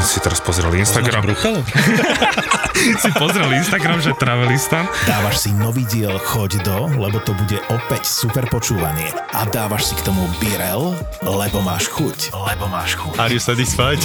[0.00, 1.22] Si teraz pozrel Instagram.
[3.04, 4.88] si pozrel Instagram, že Travelistan.
[5.04, 9.12] Dávaš si nový diel Choď do, lebo to bude opäť super počúvanie.
[9.36, 12.32] A dávaš si k tomu Birel, lebo máš chuť.
[12.32, 13.20] Lebo máš chuť.
[13.20, 14.00] Are you satisfied?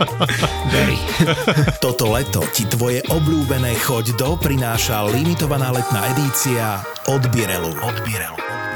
[0.74, 0.96] Very.
[1.78, 7.76] Toto leto ti tvoje obľúbené Choď do prináša limitovaná letná edícia od Birelu.
[7.84, 8.67] Od Birelu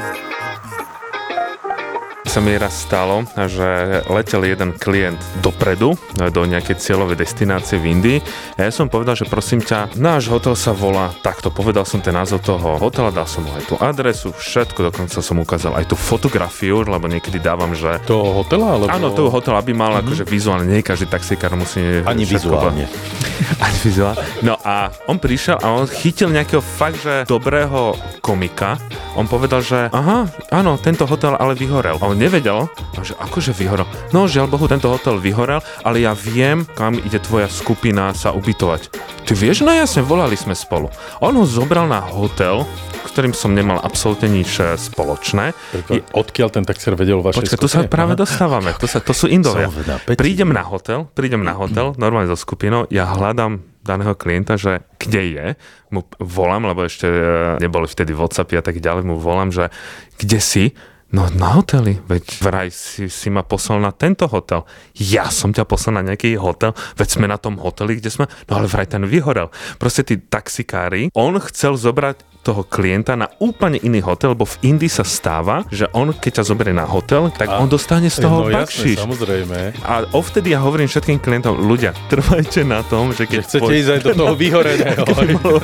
[2.33, 8.17] sa mi raz stalo, že letel jeden klient dopredu do nejakej cieľovej destinácie v Indii
[8.57, 12.17] a ja som povedal, že prosím ťa, náš hotel sa volá takto, povedal som ten
[12.17, 15.93] názov toho hotela, dal som mu aj tú adresu, všetko, dokonca som ukázal aj tú
[15.93, 18.01] fotografiu, lebo niekedy dávam, že...
[18.09, 18.81] To hotela?
[18.81, 18.89] Alebo...
[18.89, 20.09] Áno, toho hotela, aby mal mm-hmm.
[20.09, 22.01] akože vizuálne, nie každý taxikár musí...
[22.01, 22.89] Ani vizuálne.
[23.65, 24.25] Ani vizuálne.
[24.41, 27.93] No a on prišiel a on chytil nejakého fakt, že dobrého
[28.25, 28.81] komika.
[29.13, 32.01] On povedal, že aha, áno, tento hotel ale vyhorel.
[32.01, 32.71] A on nevedel,
[33.03, 33.83] že akože vyhorel.
[34.15, 38.87] No žiaľ Bohu, tento hotel vyhorel, ale ja viem, kam ide tvoja skupina sa ubytovať.
[39.27, 40.87] Ty vieš, no jasne, volali sme spolu.
[41.19, 42.63] On ho zobral na hotel,
[43.11, 45.51] ktorým som nemal absolútne nič e, spoločné.
[45.91, 46.01] Je...
[46.15, 48.71] Odkiaľ ten taxier vedel vaše Počkaj, tu sa práve dostávame.
[48.79, 49.67] To, sa, to sú Indovia.
[50.15, 55.21] Prídem na hotel, prídem na hotel, normálne so skupinou, ja hľadám daného klienta, že kde
[55.35, 55.45] je,
[55.91, 59.67] mu volám, lebo ešte e, neboli vtedy Whatsappy a tak ďalej, mu volám, že
[60.15, 60.65] kde si,
[61.13, 64.65] No na hoteli, veď vraj si, si ma poslal na tento hotel.
[64.97, 68.53] Ja som ťa poslal na nejaký hotel, veď sme na tom hoteli, kde sme, no
[68.57, 69.53] ale vraj ten vyhorel.
[69.77, 74.91] Proste tí taxikári, on chcel zobrať toho klienta na úplne iný hotel, lebo v Indii
[74.91, 78.43] sa stáva, že on, keď ťa zoberie na hotel, tak a, on dostane z toho
[78.43, 78.99] no, bakšiš.
[78.99, 79.57] Jasné, samozrejme.
[79.87, 83.47] A ovtedy ja hovorím všetkým klientom, ľudia, trvajte na tom, že keď...
[83.47, 85.05] Že chcete ísť aj do toho vyhoreného.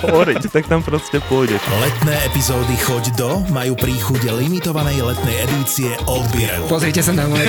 [0.07, 1.59] horeť, tak tam proste pôjdeš.
[1.83, 6.67] Letné epizódy Choď do majú príchuť limitovanej letnej edície od Birelu.
[6.67, 7.47] Pozrite sa na moje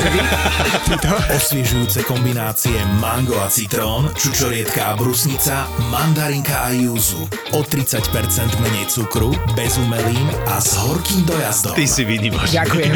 [1.37, 7.27] Osviežujúce kombinácie mango a citrón, čučorietka a brusnica, mandarinka a júzu.
[7.51, 8.15] O 30%
[8.63, 11.75] menej cukru bez umelín a s horkým dojazdom.
[11.75, 12.55] Ty si výnimočný.
[12.55, 12.95] Ďakujem.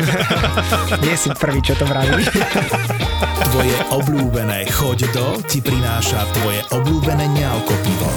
[1.04, 2.22] Nie si prvý, čo to vraví.
[3.50, 8.10] Tvoje obľúbené choď do ti prináša tvoje obľúbené nealko pivo.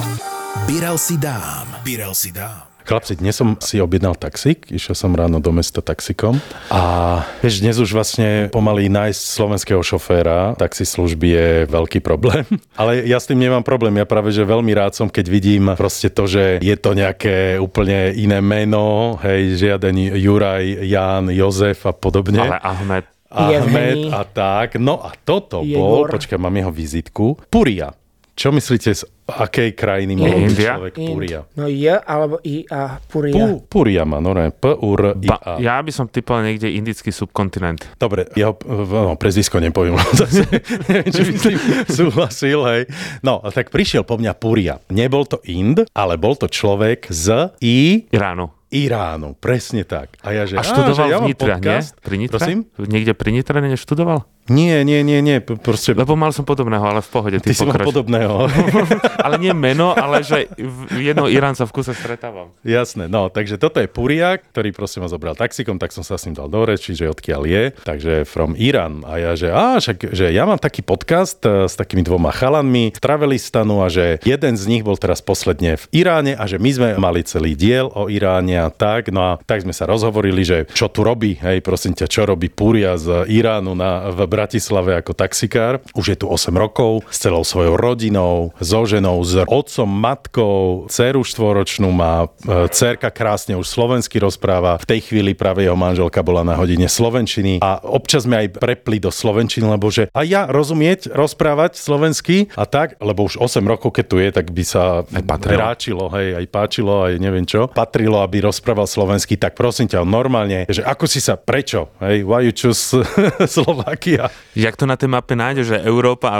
[0.66, 1.82] Birel si dám.
[1.86, 2.77] Birel si dám.
[2.88, 6.40] Chlapci, dnes som si objednal taxík, išiel som ráno do mesta taxikom
[6.72, 12.48] a vieš, dnes už vlastne pomaly nájsť slovenského šoféra služby je veľký problém.
[12.80, 16.08] Ale ja s tým nemám problém, ja práve, že veľmi rád som, keď vidím proste
[16.08, 22.40] to, že je to nejaké úplne iné meno, hej, žiaden Juraj, Jan, Jozef a podobne.
[22.40, 23.04] Ale Ahmed.
[23.28, 24.80] Ahmed a tak.
[24.80, 27.92] No a toto bol, počkaj, mám jeho vizitku, Puria.
[28.38, 31.42] Čo myslíte, z akej krajiny mohol byť človek Puria?
[31.58, 33.34] No J alebo I a Puria.
[33.34, 35.58] Pu, Puria má, no ne, P, U, R, I, A.
[35.58, 37.98] Ja by som typoval niekde indický subkontinent.
[37.98, 40.46] Dobre, jeho no, prezvisko nepoviem, zase
[40.86, 41.60] neviem, či by s tým
[41.90, 42.82] súhlasil, hej.
[43.26, 44.78] No, tak prišiel po mňa Puria.
[44.94, 48.06] Nebol to Ind, ale bol to človek z I...
[48.14, 48.54] Iránu.
[48.70, 50.14] Iránu, presne tak.
[50.22, 51.80] A ja že, a študoval ja v Nitre, nie?
[52.04, 52.36] Pri Nitre?
[52.36, 52.70] Prosím?
[52.76, 54.28] Niekde pri Nitre neštudoval?
[54.48, 55.44] Nie, nie, nie, nie.
[55.44, 55.92] Proste...
[55.92, 57.38] Lebo mal som podobného, ale v pohode.
[57.44, 58.48] Ty, ty si mal podobného.
[59.26, 60.48] ale nie meno, ale že
[60.96, 62.56] jedno Iránca v kuse stretávam.
[62.64, 66.26] Jasné, no, takže toto je Puria, ktorý proste ma zobral taxikom, tak som sa s
[66.28, 67.64] ním dal do reči, že odkiaľ je.
[67.84, 69.04] Takže from Irán.
[69.04, 72.96] A ja, že, á, však, že ja mám taký podcast uh, s takými dvoma chalanmi
[72.96, 76.70] z Travelistanu a že jeden z nich bol teraz posledne v Iráne a že my
[76.72, 79.12] sme mali celý diel o Iráne a tak.
[79.12, 82.48] No a tak sme sa rozhovorili, že čo tu robí, hej, prosím ťa, čo robí
[82.48, 85.82] Puria z Iránu na, v Bratislave ako taxikár.
[85.98, 91.26] Už je tu 8 rokov s celou svojou rodinou, so ženou, s otcom, matkou, dceru
[91.26, 94.78] štvoročnú má, e, cerka krásne už slovensky rozpráva.
[94.78, 99.02] V tej chvíli práve jeho manželka bola na hodine slovenčiny a občas sme aj prepli
[99.02, 103.98] do slovenčiny, lebo že a ja rozumieť, rozprávať slovensky a tak, lebo už 8 rokov,
[103.98, 108.22] keď tu je, tak by sa aj ráčilo, hej, aj páčilo, aj neviem čo, patrilo,
[108.22, 112.54] aby rozprával slovensky, tak prosím ťa, normálne, že ako si sa, prečo, hej, why you
[112.54, 112.94] choose
[113.58, 114.27] Slovakia?
[114.58, 116.34] Jak to na tej mape nájde, že Európa.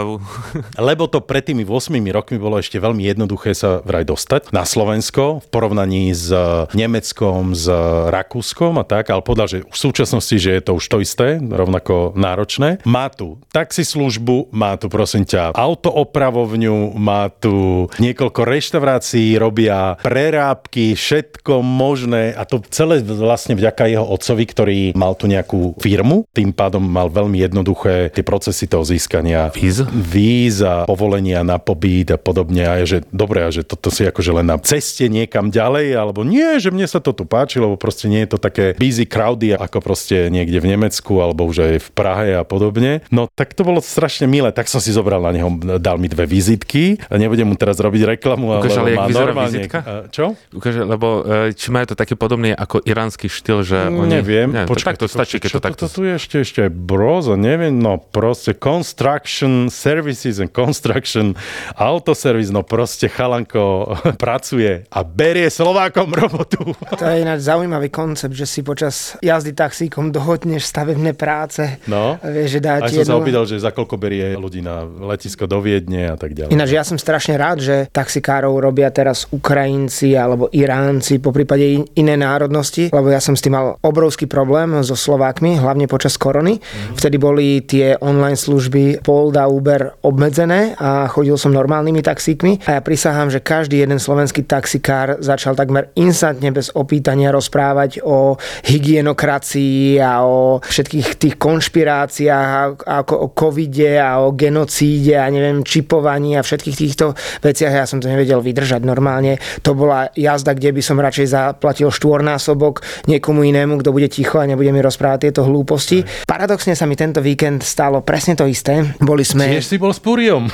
[0.78, 5.44] Lebo to pred tými 8 rokmi bolo ešte veľmi jednoduché sa vraj dostať na Slovensko
[5.44, 6.34] v porovnaní s
[6.74, 7.70] Nemeckom, s
[8.10, 12.18] Rakúskom a tak, ale podľa, že v súčasnosti, že je to už to isté, rovnako
[12.18, 12.82] náročné.
[12.90, 21.62] Má tu taxislužbu, má tu prosím ťa autoopravovňu, má tu niekoľko reštaurácií, robia prerábky, všetko
[21.62, 26.82] možné a to celé vlastne vďaka jeho otcovi, ktorý mal tu nejakú firmu, tým pádom
[26.82, 29.86] mal veľmi jednoduché jednoduché tie procesy toho získania Víz?
[29.94, 32.66] víz a povolenia na pobyt a podobne.
[32.66, 36.26] A je, že dobre, a že toto si akože len na ceste niekam ďalej, alebo
[36.26, 39.54] nie, že mne sa to tu páči, lebo proste nie je to také busy, crowdy,
[39.54, 43.06] ako proste niekde v Nemecku, alebo už aj v Prahe a podobne.
[43.14, 46.26] No tak to bolo strašne milé, tak som si zobral na neho, dal mi dve
[46.26, 46.98] vizitky.
[47.12, 49.52] Nebudem mu teraz robiť reklamu, Ukáž, ale ale má normálne...
[49.52, 49.80] vizitka?
[50.10, 50.34] Čo?
[50.56, 54.24] Ukáže, lebo e, či majú to také podobné ako iránsky štýl, že oni...
[54.24, 55.86] Neviem, to, tak to stačí, keď to takto...
[55.92, 61.34] tu je ešte, ešte broza, neviem, no proste construction services and construction
[61.74, 66.62] autoservice, no proste chalanko pracuje a berie Slovákom robotu.
[66.94, 71.82] To je ináč zaujímavý koncept, že si počas jazdy taxíkom dohodneš stavebné práce.
[71.90, 73.26] No, vieš, že dá aj som sa jednu...
[73.26, 76.54] opýtal, že za koľko berie ľudí na letisko do Viedne a tak ďalej.
[76.54, 81.90] Ináč ja som strašne rád, že taxikárov robia teraz Ukrajinci alebo Iránci, po prípade in-
[81.98, 86.60] iné národnosti, lebo ja som s tým mal obrovský problém so Slovákmi, hlavne počas korony.
[86.94, 92.82] Vtedy boli tie online služby Polda, Uber obmedzené a chodil som normálnymi taxíkmi a ja
[92.82, 98.36] prisahám, že každý jeden slovenský taxikár začal takmer instantne bez opýtania rozprávať o
[98.68, 105.62] hygienokracii a o všetkých tých konšpiráciách a- ako o covide a o genocíde a neviem,
[105.64, 107.14] čipovaní a všetkých týchto
[107.46, 107.72] veciach.
[107.72, 109.38] Ja som to nevedel vydržať normálne.
[109.62, 114.50] To bola jazda, kde by som radšej zaplatil štvornásobok niekomu inému, kto bude ticho a
[114.50, 116.02] nebude mi rozprávať tieto hlúposti.
[116.26, 118.82] Paradoxne sa mi tento víkend stalo presne to isté.
[118.98, 119.46] Boli sme...
[119.48, 120.50] Tiež si bol s Púriom.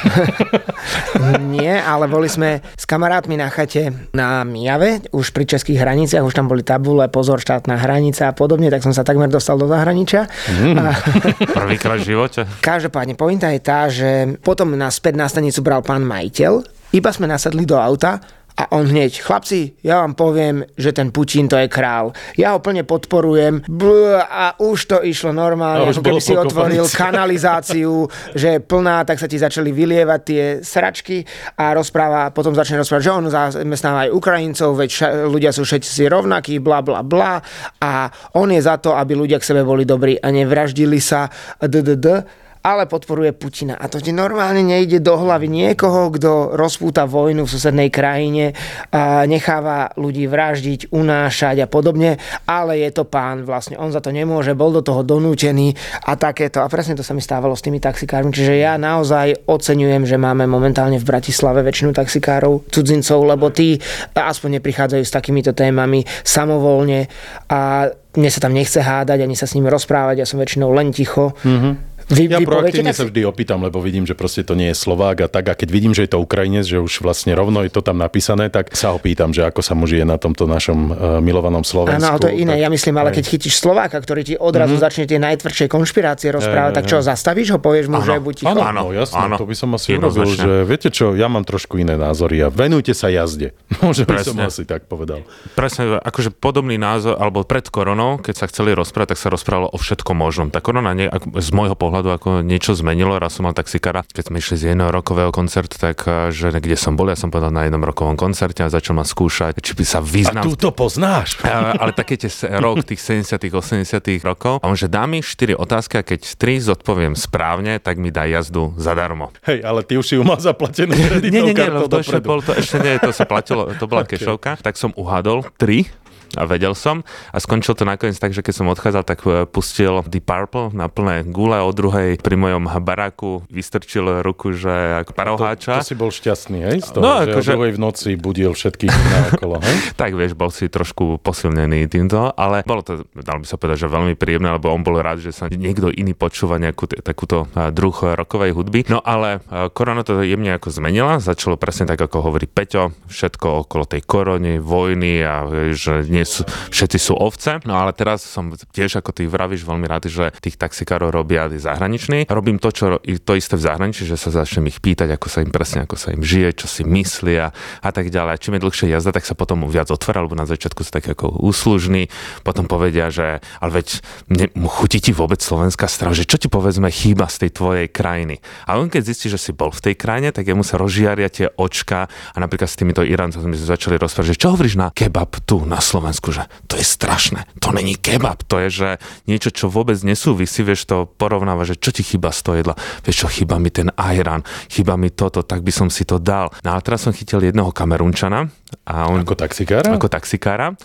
[1.56, 6.36] Nie, ale boli sme s kamarátmi na chate na Mijave, už pri českých hraniciach, už
[6.36, 10.28] tam boli tabule, pozor, štátna hranica a podobne, tak som sa takmer dostal do zahraničia.
[10.52, 10.76] Mm.
[10.78, 10.84] A,
[11.64, 12.42] Prvýkrát v živote.
[12.60, 17.26] každopádne, pointa je tá, že potom nás späť na stanicu bral pán majiteľ, iba sme
[17.26, 18.22] nasadli do auta
[18.54, 22.14] a on hneď, chlapci, ja vám poviem, že ten Putin to je král.
[22.38, 23.66] Ja ho plne podporujem.
[23.66, 28.06] Bl- a už to išlo normálne, ako keby si otvoril kanalizáciu,
[28.38, 31.26] že je plná, tak sa ti začali vylievať tie sračky
[31.58, 36.06] a rozpráva, potom začne rozprávať, že on zamestnáva aj Ukrajincov, veď ša- ľudia sú všetci
[36.06, 37.42] rovnakí, bla bla bla.
[37.82, 41.26] A on je za to, aby ľudia k sebe boli dobrí a nevraždili sa
[41.58, 43.76] ddd ale podporuje Putina.
[43.76, 48.56] A to ti normálne nejde do hlavy niekoho, kto rozpúta vojnu v susednej krajine
[48.88, 52.16] a necháva ľudí vraždiť, unášať a podobne,
[52.48, 55.76] ale je to pán vlastne, on za to nemôže, bol do toho donútený
[56.08, 56.64] a takéto.
[56.64, 58.32] A presne to sa mi stávalo s tými taxikármi.
[58.32, 63.76] Čiže ja naozaj oceňujem, že máme momentálne v Bratislave väčšinu taxikárov, cudzincov, lebo tí
[64.16, 67.12] aspoň neprichádzajú s takýmito témami samovolne
[67.52, 70.94] a mne sa tam nechce hádať, ani sa s ním rozprávať, ja som väčšinou len
[70.94, 71.34] ticho.
[71.42, 71.74] Mm-hmm.
[72.12, 75.24] Vy, Ja vy proaktívne sa vždy opýtam, lebo vidím, že proste to nie je Slovák
[75.24, 75.46] a tak.
[75.50, 78.52] A keď vidím, že je to Ukrajinec, že už vlastne rovno je to tam napísané,
[78.52, 82.04] tak sa opýtam, že ako sa mu žije na tomto našom uh, milovanom Slovensku.
[82.04, 82.60] Áno, to je iné.
[82.60, 83.16] Tak, Ja myslím, ale hej.
[83.22, 84.84] keď chytíš Slováka, ktorý ti odrazu mm-hmm.
[84.84, 88.08] začne tie najtvrdšie konšpirácie rozprávať, Hej, tak čo, zastavíš ho, povieš mu, Áno.
[88.08, 88.52] že buď ticho?
[88.52, 89.36] Áno, Áno, jasné, áno.
[89.40, 92.92] to by som asi urobil, že viete čo, ja mám trošku iné názory a venujte
[92.98, 93.54] sa jazde.
[93.86, 94.50] Môže by som Presne.
[94.50, 95.24] asi tak povedal.
[95.54, 99.78] Presne, akože podobný názor, alebo pred koronou, keď sa chceli rozprávať, tak sa rozprávalo o
[99.78, 100.48] všetkom možnom.
[100.50, 101.08] Tá korona nie,
[101.40, 103.20] z môjho pohľadu ako niečo zmenilo.
[103.20, 106.74] Raz som mal taxikára, keď sme išli z jedného rokového koncertu, tak eh, že kde
[106.80, 109.84] som bol, ja som povedal na jednom rokovom koncerte a začal ma skúšať, či by
[109.84, 111.38] sa A vyznal tu to poznáš.
[111.44, 114.64] A- ale také tie rok tých 70 80 rokov.
[114.64, 118.24] A on, že dá mi 4 otázky a keď 3 zodpoviem správne, tak mi dá
[118.24, 119.36] jazdu zadarmo.
[119.44, 122.40] Hej, ale ty už si ju mal zaplatenú Nie, kreditou nie, nie, to ešte, bol,
[122.40, 124.20] to ešte nie, to sa platilo, to bola Okay.
[124.20, 126.03] kešovka, tak som uhadol 3
[126.34, 130.02] a vedel som a skončil to nakoniec tak, že keď som odchádzal, tak e, pustil
[130.04, 135.16] Deep Purple na plné gule o druhej pri mojom baráku vystrčil ruku, že ako To,
[135.16, 135.74] parouháča.
[135.78, 136.78] to si bol šťastný, hej?
[136.82, 138.94] Z toho, No, že akože- o druhej v noci budil všetkých
[139.34, 139.78] okolo, hej?
[140.02, 143.90] Tak vieš, bol si trošku posilnený týmto, ale bolo to, dal by sa povedať, že
[143.90, 147.70] veľmi príjemné, lebo on bol rád, že sa niekto iný počúva nejakú t- takúto a,
[147.70, 148.86] druh rokovej hudby.
[148.88, 149.40] No ale
[149.72, 154.58] korona to jemne ako zmenila, začalo presne tak, ako hovorí Peťo, všetko okolo tej korony,
[154.58, 157.60] vojny a e, že nie sú, všetci sú ovce.
[157.68, 161.60] No ale teraz som tiež, ako ty vravíš, veľmi rád, že tých taxikárov robia tí
[161.60, 162.32] zahraniční.
[162.32, 165.52] Robím to, čo to isté v zahraničí, že sa začnem ich pýtať, ako sa im
[165.52, 167.52] presne, ako sa im žije, čo si myslia
[167.84, 168.40] a tak ďalej.
[168.40, 171.44] Čím je dlhšie jazda, tak sa potom viac otvára, lebo na začiatku sú tak ako
[171.44, 172.08] úslužní,
[172.48, 173.88] potom povedia, že ale veď
[174.32, 178.40] ne, chutí ti vôbec slovenská strava, že čo ti povedzme chýba z tej tvojej krajiny.
[178.70, 181.50] A on keď zistí, že si bol v tej krajine, tak jemu sa rozžiaria tie
[181.58, 185.66] očka a napríklad s týmito Iráncami sme začali rozprávať, že čo hovoríš na kebab tu
[185.66, 188.90] na Slovensku, že to je strašné, to není kebab, to je, že
[189.26, 193.26] niečo, čo vôbec nesúvisí, vieš to porovnáva, že čo ti chýba z toho jedla, vieš
[193.26, 196.52] čo, chýba mi ten ajran, chýba mi toto, tak by som si to dal.
[196.62, 198.52] No a teraz som chytil jedného kamerunčana
[198.86, 199.96] a on Ako taxikára?
[199.96, 200.76] ako taxikára.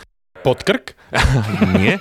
[0.48, 0.96] Pod krk?
[1.76, 2.00] Nie.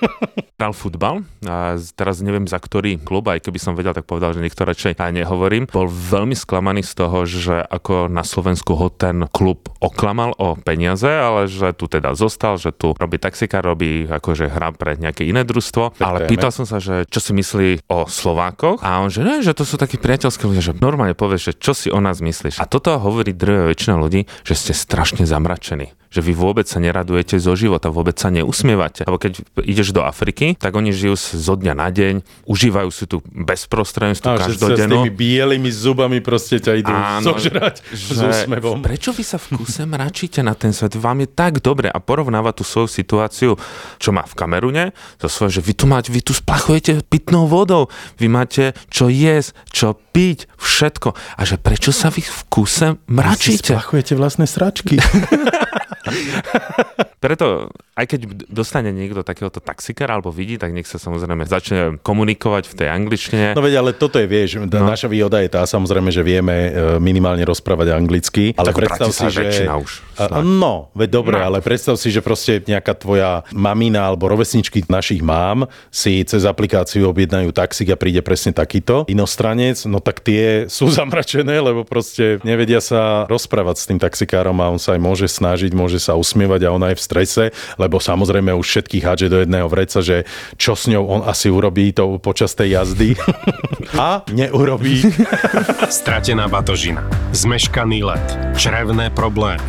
[0.56, 4.40] Hral futbal a teraz neviem za ktorý klub, aj keby som vedel, tak povedal, že
[4.40, 5.68] niekto radšej aj nehovorím.
[5.68, 11.12] Bol veľmi sklamaný z toho, že ako na Slovensku ho ten klub oklamal o peniaze,
[11.12, 15.44] ale že tu teda zostal, že tu robí taxika, robí akože hra pre nejaké iné
[15.44, 16.00] družstvo.
[16.00, 19.52] Ale pýtal som sa, že čo si myslí o Slovákoch a on, že ne, že
[19.52, 22.64] to sú takí priateľské ľudia, že normálne povieš, že čo si o nás myslíš.
[22.64, 27.36] A toto hovorí drvia väčšina ľudí, že ste strašne zamračení že vy vôbec sa neradujete
[27.38, 29.04] zo života, vôbec sa neusmievate.
[29.04, 33.20] Lebo keď ideš do Afriky, tak oni žijú zo dňa na deň, užívajú si tu
[33.28, 35.04] bezprostrednostnú každodenno.
[35.04, 38.80] s tými bielými zubami proste ťa idú Áno, zožrať že, s úsmevom.
[38.80, 40.96] Prečo vy sa v kuse mračíte na ten svet?
[40.96, 43.52] Vám je tak dobre a porovnáva tú svoju situáciu,
[44.00, 47.92] čo má v Kamerune, so svojou, že vy tu máte, vy tu splachujete pitnou vodou,
[48.16, 51.14] vy máte čo jesť, čo piť, všetko.
[51.38, 53.52] A že prečo sa vy v kuse mračíte?
[53.52, 54.96] Vy si splachujete vlastné sračky.
[57.24, 62.64] Preto, aj keď dostane niekto takéhoto taxikára alebo vidí, tak nech sa samozrejme začne komunikovať
[62.70, 63.46] v tej angličtine.
[63.58, 64.70] No veď, ale toto je, vieš, no.
[64.70, 66.70] naša výhoda je tá samozrejme, že vieme e,
[67.02, 69.66] minimálne rozprávať anglicky, ale tak predstav si, že...
[69.66, 70.06] už.
[70.46, 71.50] No, veď dobre, no.
[71.50, 77.10] ale predstav si, že proste nejaká tvoja mamina alebo rovesničky našich mám si cez aplikáciu
[77.10, 82.78] objednajú taxík a príde presne takýto inostranec, no tak tie sú zamračené, lebo proste nevedia
[82.78, 86.74] sa rozprávať s tým taxikárom a on sa aj môže snažiť, môže sa usmievať a
[86.74, 87.44] ona je v strese,
[87.76, 90.26] lebo samozrejme už všetkých hádže do jedného vreca, že
[90.56, 93.14] čo s ňou on asi urobí to počas tej jazdy
[94.00, 95.04] a neurobí.
[95.92, 98.28] Stratená batožina, zmeškaný let,
[98.58, 99.62] črevné problémy.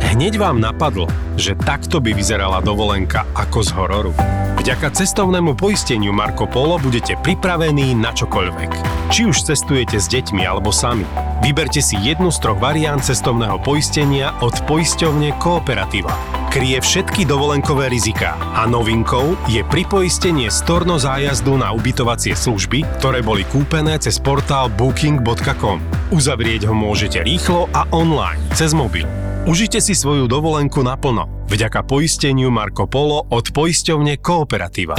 [0.00, 1.06] Hneď vám napadlo,
[1.36, 4.12] že takto by vyzerala dovolenka ako z hororu.
[4.58, 8.70] Vďaka cestovnému poisteniu Marco Polo budete pripravení na čokoľvek.
[9.08, 11.29] Či už cestujete s deťmi alebo sami.
[11.40, 16.12] Vyberte si jednu z troch variant cestovného poistenia od poisťovne Kooperativa.
[16.52, 23.48] Kryje všetky dovolenkové riziká a novinkou je pripoistenie storno zájazdu na ubytovacie služby, ktoré boli
[23.48, 25.80] kúpené cez portál booking.com.
[26.12, 29.08] Uzavrieť ho môžete rýchlo a online, cez mobil.
[29.48, 34.94] Užite si svoju dovolenku naplno vďaka poisteniu Marco Polo od poisťovne Kooperativa.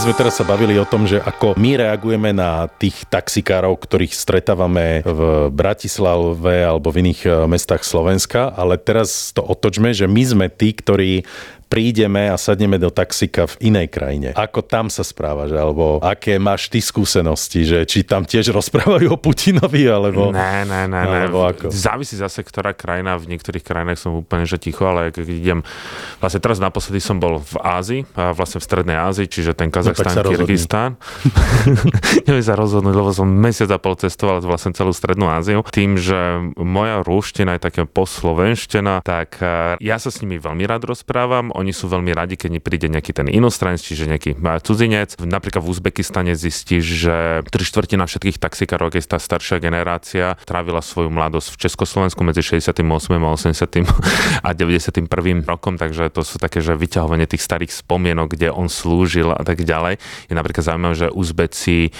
[0.00, 5.04] Sme teraz sa bavili o tom, že ako my reagujeme na tých taxikárov, ktorých stretávame
[5.04, 10.46] v Bratislave alebo v iných eh, mestách Slovenska, ale teraz to otočme, že my sme
[10.48, 11.28] tí, ktorí
[11.70, 14.34] prídeme a sadneme do taxika v inej krajine.
[14.34, 19.18] Ako tam sa správaš, alebo aké máš ty skúsenosti, že či tam tiež rozprávajú o
[19.18, 20.34] Putinovi, alebo...
[20.34, 21.20] Ne, ne, ne, ne.
[21.30, 21.70] Ako?
[21.70, 25.58] Závisí zase, ktorá krajina, v niektorých krajinách som úplne že ticho, ale keď idem,
[26.18, 30.26] vlastne teraz naposledy som bol v Ázii, a vlastne v Strednej Ázii, čiže ten Kazachstán,
[30.26, 30.98] no, Kyrgyzstán.
[32.26, 35.62] Neviem sa rozhodnúť, lebo som mesiac a pol cestoval vlastne celú Strednú Áziu.
[35.70, 40.90] Tým, že moja rúština je také poslovenština, tak eh, ja sa s nimi veľmi rád
[40.90, 44.30] rozprávam oni sú veľmi radi, keď príde nejaký ten inostranec, čiže nejaký
[44.64, 45.20] cudzinec.
[45.20, 51.12] Napríklad v Uzbekistane zistíš, že tri štvrtina všetkých taxikárov, keď tá staršia generácia, trávila svoju
[51.12, 52.80] mladosť v Československu medzi 68.
[52.82, 53.84] a 80.
[54.48, 55.06] a 91.
[55.44, 59.62] rokom, takže to sú také, že vyťahovanie tých starých spomienok, kde on slúžil a tak
[59.62, 60.00] ďalej.
[60.26, 61.92] Je napríklad zaujímavé, že Uzbeci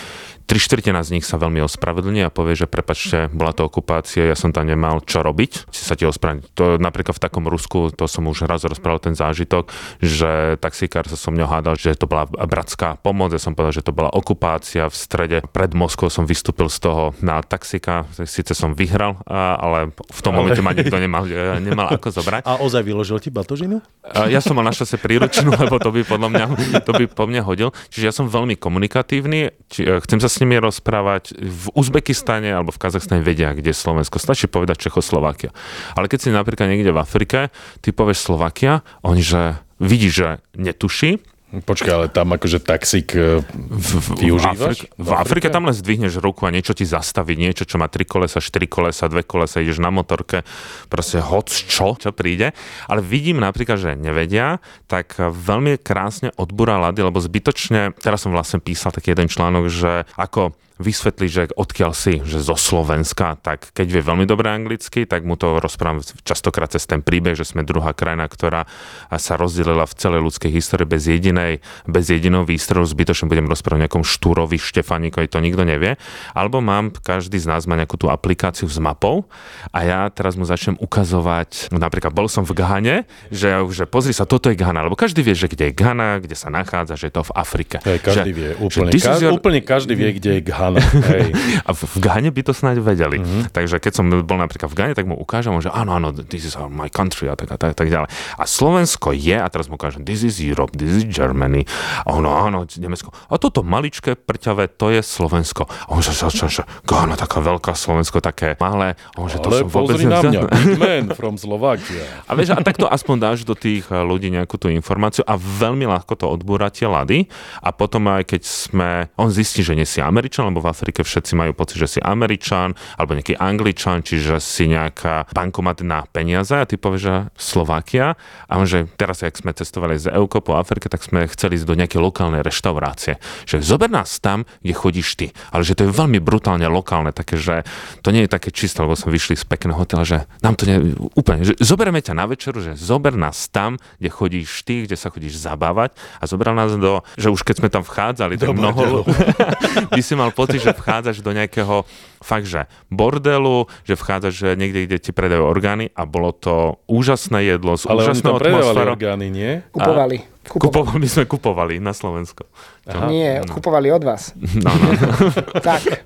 [0.50, 4.35] Tri štvrtina z nich sa veľmi ospravedlní a povie, že prepačte, bola to okupácia, ja
[4.35, 6.59] som tam nemal čo robiť, či sa ti ospravedlniť.
[6.59, 9.71] To napríklad v takom Rusku, to som už raz rozprával ten zážitok,
[10.02, 13.87] že taxikár sa so mňou hádal, že to bola bratská pomoc, ja som povedal, že
[13.87, 15.38] to bola okupácia v strede.
[15.54, 20.50] Pred Moskou som vystúpil z toho na taxika, síce som vyhral, ale v tom ale...
[20.50, 21.30] momente ma nikto nemal,
[21.62, 22.42] nemal ako zobrať.
[22.50, 23.78] A ozaj vyložil ti batožinu?
[24.26, 26.45] Ja som mal našťastie príručnú, lebo to by podľa mňa,
[26.83, 27.71] to by po mne hodil.
[27.95, 31.37] Čiže ja som veľmi komunikatívny, či, chcem sa s nimi rozprávať.
[31.37, 34.18] V Uzbekistane alebo v Kazachstane vedia, kde je Slovensko.
[34.18, 35.54] Stačí povedať Čechoslovakia.
[35.94, 37.52] Ale keď si napríklad niekde v Afrike,
[37.85, 41.20] ty povieš Slovakia, oni že vidí, že netuší,
[41.50, 46.23] Počkaj, ale tam akože taxík e, v, v, v, Afrik- v Afrike tam len zdvihneš
[46.23, 49.83] ruku a niečo ti zastaví, niečo, čo má tri kolesa, štyri kolesa, dve kolesa, ideš
[49.83, 50.47] na motorke,
[50.87, 52.54] proste hoc čo, čo príde.
[52.87, 58.62] Ale vidím napríklad, že nevedia, tak veľmi krásne odbúra lady, lebo zbytočne, teraz som vlastne
[58.62, 63.87] písal taký jeden článok, že ako vysvetliť, že odkiaľ si, že zo Slovenska, tak keď
[63.87, 67.93] vie veľmi dobre anglicky, tak mu to rozprávam častokrát cez ten príbeh, že sme druhá
[67.93, 68.65] krajina, ktorá
[69.13, 73.83] sa rozdelila v celej ľudskej histórii bez jedinej, bez jediného výstrelu, zbytočne budem rozprávať o
[73.85, 76.01] nejakom Štúrovi, Štefánikovi, to nikto nevie.
[76.33, 79.29] Alebo mám, každý z nás má nejakú tú aplikáciu s mapou
[79.77, 82.97] a ja teraz mu začnem ukazovať, napríklad bol som v Ghane,
[83.29, 86.37] že, že pozri sa, toto je Ghana, lebo každý vie, že kde je Ghana, kde
[86.39, 87.77] sa nachádza, že je to v Afrike.
[87.85, 89.33] Hej, každý že, vie, úplne, že Ka- your...
[89.37, 90.70] úplne každý vie, kde je Ghana.
[90.79, 91.35] Hej.
[91.69, 93.19] A v, v Ghane by to snáď vedeli.
[93.19, 93.50] Mm-hmm.
[93.50, 96.55] Takže keď som bol napríklad v Ghane, tak mu ukážem, že áno, áno, this is
[96.59, 98.09] my country a tak, a tak, tak ďalej.
[98.39, 101.67] A Slovensko je, a teraz mu ukážem, this is Europe, this is Germany.
[102.07, 103.11] A ono, áno, Nemecko.
[103.31, 105.67] A toto maličké, prťavé, to je Slovensko.
[105.67, 108.95] A on, že, že, že, Ghana, taká veľká Slovensko, také malé.
[109.15, 110.41] A on, že to Ale som vôbec na mňa,
[110.77, 112.03] man from Slovakia.
[112.31, 115.87] A vieš, a takto aspoň dáš do tých eh, ľudí nejakú tú informáciu a veľmi
[115.89, 117.27] ľahko to odbúra tie lady
[117.61, 121.33] a potom aj keď sme, on zistí, že nie si Američan, lebo v Afrike všetci
[121.37, 126.69] majú pocit, že si Američan alebo nejaký Angličan, čiže si nejaká bankomat na peniaze a
[126.69, 128.14] ty povieš, že Slovakia
[128.47, 131.67] a on, že teraz, jak sme cestovali z EUKO po Afrike, tak sme chceli ísť
[131.69, 133.23] do nejakej lokálnej reštaurácie.
[133.47, 135.26] Že zober nás tam, kde chodíš ty.
[135.55, 137.62] Ale že to je veľmi brutálne lokálne, také, že
[138.02, 140.99] to nie je také čisté, lebo sme vyšli z pekného hotela, že nám to nie,
[141.14, 145.12] úplne, že zoberieme ťa na večeru, že zober nás tam, kde chodíš ty, kde sa
[145.14, 149.07] chodíš zabávať a zobral nás do, že už keď sme tam vchádzali, tak mnoho,
[149.95, 151.85] by si mal pocit, že vchádzaš do nejakého
[152.21, 157.45] fakt, že bordelu, že vchádzaš že niekde, kde ti predajú orgány a bolo to úžasné
[157.45, 158.95] jedlo s Ale oni úžasnou atmosférou.
[158.95, 159.61] orgány, nie?
[159.73, 160.25] Kupovali.
[160.41, 160.41] Kupovali.
[160.50, 162.49] Kupovali, my sme kupovali na Slovensko.
[162.89, 163.07] Čo?
[163.12, 164.33] Nie, kupovali od vás.
[164.35, 164.91] No, no,
[165.69, 166.03] tak.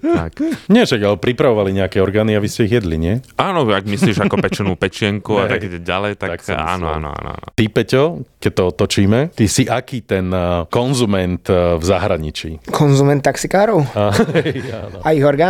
[0.00, 0.32] tak.
[0.66, 3.20] Nie, však, ale pripravovali nejaké orgány a vy ste ich jedli, nie?
[3.36, 7.30] Áno, ak myslíš ako pečenú pečienku a tak ide ďalej, tak, Tak áno, áno, áno,
[7.30, 7.48] áno.
[7.52, 8.02] Ty, Peťo,
[8.40, 12.64] keď to otočíme, ty si aký ten uh, konzument uh, v zahraničí?
[12.72, 14.10] Konzument taxikárov A,
[15.04, 15.45] a ich orgánov.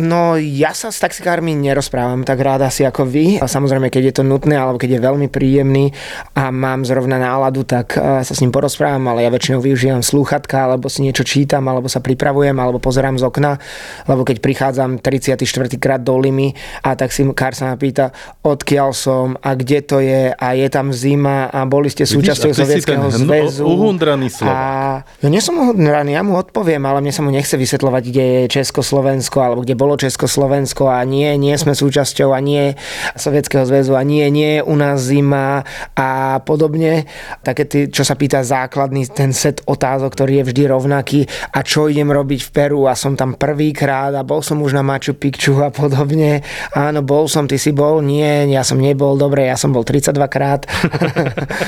[0.00, 3.38] No ja sa s taxikármi nerozprávam tak rád asi ako vy.
[3.40, 5.94] A samozrejme, keď je to nutné alebo keď je veľmi príjemný
[6.34, 10.68] a mám zrovna náladu, tak eh, sa s ním porozprávam, ale ja väčšinou využívam slúchatka,
[10.68, 13.60] alebo si niečo čítam, alebo sa pripravujem, alebo pozerám z okna,
[14.08, 15.44] lebo keď prichádzam 34.
[15.76, 16.52] krát do Limy
[16.84, 18.10] a taxikár sa ma pýta,
[18.42, 22.56] odkiaľ som a kde to je a je tam zima a boli ste súčasťou a
[22.56, 23.62] Sovietskeho zväzu.
[23.64, 25.22] uhundraný A Slovák.
[25.22, 28.42] ja nie som uhundraný, ja mu odpoviem, ale mne sa mu nechce vysvetľovať, kde je
[28.60, 32.74] Československo alebo kde bolo Československo a nie, nie sme súčasťou a nie
[33.14, 35.64] Sovietskeho zväzu a nie, nie u nás zima
[35.94, 37.08] a podobne.
[37.42, 41.20] Také tí, čo sa pýta základný ten set otázok, ktorý je vždy rovnaký
[41.54, 44.82] a čo idem robiť v Peru a som tam prvýkrát a bol som už na
[44.82, 46.42] Machu Picchu a podobne.
[46.74, 48.00] Áno, bol som, ty si bol?
[48.04, 50.66] Nie, ja som nebol, dobre, ja som bol 32 krát.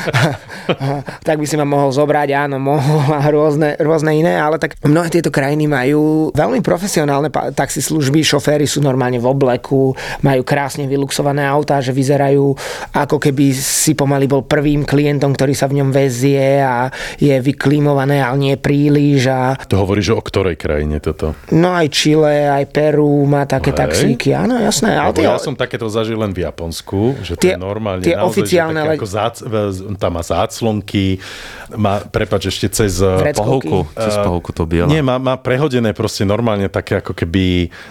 [1.28, 5.08] tak by si ma mohol zobrať, áno, mohol a rôzne, rôzne iné, ale tak mnohé
[5.12, 7.28] tieto krajiny majú veľmi profesionálne
[7.60, 12.56] taxislužby, šoféry sú normálne v obleku, majú krásne vyluxované autá, že vyzerajú
[12.90, 18.18] ako keby si pomaly bol prvým klientom, ktorý sa v ňom vezie a je vyklímované,
[18.18, 21.36] ale nie príliš a To hovoríš o ktorej krajine toto?
[21.50, 23.78] no aj Chile, aj Peru má také Hej.
[23.78, 24.94] taxíky, áno, jasné.
[24.94, 28.14] Ale tie, ja som takéto zažil len v Japonsku, že to Tie- je normálne tie
[28.14, 29.58] naozaj, oficiálne že ako zác, v-
[29.96, 31.18] tam má záclonky,
[31.72, 32.98] má, prepač, ešte cez...
[32.98, 33.68] eh, Vreckovky.
[33.68, 34.86] Pohovku, cez pohovku to biela.
[34.86, 37.42] Nie, má, má prehodené proste normálne také ako keby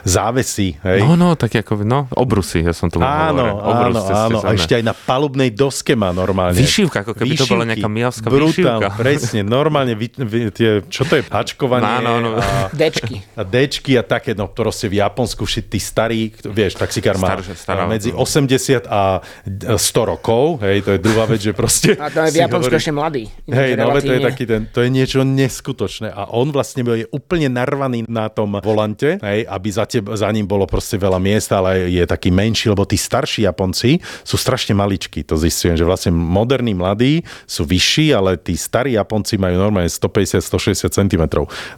[0.04, 1.00] závesy, hej?
[1.02, 3.96] No, no, také ako, no, obrusy, ja som to Áno, hovoril.
[3.96, 4.38] Obrus, áno, ste- ste áno.
[4.42, 6.56] A ešte aj na palubnej doske má normálne.
[6.56, 11.18] Vyšívka, ako keby to bola nejaká mijavská Brutál, presne, normálne, vy, vy, tie, čo to
[11.18, 12.30] je, hačkovanie Áno, áno.
[12.38, 13.22] a, Dečky.
[13.34, 17.56] a Dčky a také, no proste v Japonsku všetci tí starí, vieš, taxikár má Staršie,
[17.56, 21.94] stará- medzi 80 a 100 rokov, hej, to je druhá vec, že proste...
[21.96, 23.24] A to je v Japonsku ešte mladý.
[23.46, 27.50] Hej, no to je taký ten, to je niečo neskutočné a on vlastne je úplne
[27.50, 31.90] narvaný na tom volante, hej, aby za, teb, za ním bolo proste veľa miesta, ale
[31.90, 36.78] je taký menší, lebo tí starší Japonci sú strašne maličkí, to zistujem, že vlastne moderní
[36.78, 41.24] mladí sú vyšší, ale tí starí Japonci majú normálne 150-160 cm.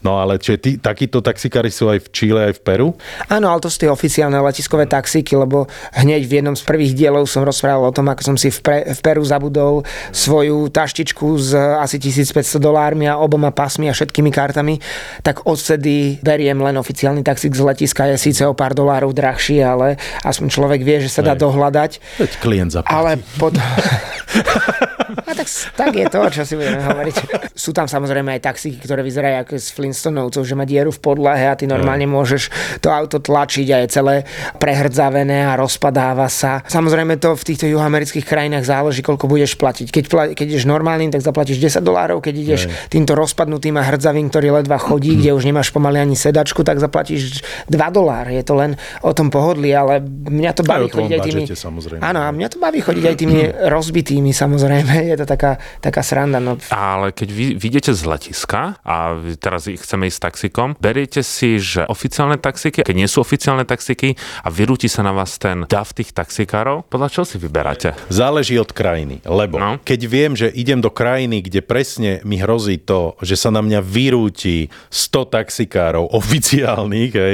[0.03, 2.88] No ale čiže tí, takíto taxikári sú aj v Číle, aj v Peru?
[3.31, 7.29] Áno, ale to sú tie oficiálne letiskové taxíky, lebo hneď v jednom z prvých dielov
[7.29, 11.55] som rozprával o tom, ako som si v, pre, v Peru zabudol svoju taštičku s
[11.55, 14.81] asi 1500 dolármi a oboma pasmi a všetkými kartami,
[15.21, 20.02] tak odvtedy beriem len oficiálny taxík z letiska, je síce o pár dolárov drahší, ale
[20.26, 21.45] aspoň človek vie, že sa dá Hej.
[21.45, 21.91] dohľadať.
[22.17, 22.91] Veď klient zaplatí.
[22.97, 23.54] Ale pod...
[25.12, 27.15] A tak tak je to, čo si budeme hovoriť.
[27.52, 31.52] Sú tam samozrejme aj taxíky, ktoré vyzerajú ako z Flintstonovcov, že má dieru v podlahe
[31.52, 32.47] a ty normálne môžeš
[32.80, 34.15] to auto tlačiť a je celé
[34.60, 36.63] prehrdzavené a rozpadáva sa.
[36.67, 39.88] Samozrejme to v týchto juhoamerických krajinách záleží, koľko budeš platiť.
[39.91, 42.88] Keď, pla- keď ideš normálnym, tak zaplatíš 10 dolárov, keď ideš Aj.
[42.88, 47.40] týmto rozpadnutým a hrdzavým, ktorý ledva chodí, kde už nemáš pomaly ani sedačku, tak zaplatíš
[47.69, 48.39] 2 doláry.
[48.41, 51.43] Je to len o tom pohodlí, ale mňa to baví chodiť aj tými...
[51.51, 52.01] Samozrejme.
[52.01, 53.39] Áno, a mňa to baví chodiť aj tými
[53.75, 54.93] rozbitými, samozrejme.
[55.12, 56.39] Je to taká, taká sranda.
[56.41, 56.58] No.
[56.71, 61.86] Ale keď vy vidíte z letiska a teraz chceme ísť s taxikom, beriete si, že
[61.88, 66.12] oficiálne taxiky, keď nie sú oficiálne taxiky a vyrúti sa na vás ten dav tých
[66.12, 67.95] taxikárov, podľa čoho si vyberáte?
[68.12, 69.77] Záleží od krajiny, lebo no.
[69.82, 73.80] keď viem, že idem do krajiny, kde presne mi hrozí to, že sa na mňa
[73.80, 77.31] vyrúti 100 taxikárov oficiálnych, hej,